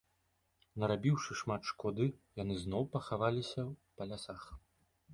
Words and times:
Нарабіўшы 0.83 1.31
шмат 1.43 1.69
шкоды, 1.73 2.09
яны 2.43 2.59
зноў 2.65 2.91
пахаваліся 2.97 3.71
па 4.01 4.13
лясах. 4.15 4.53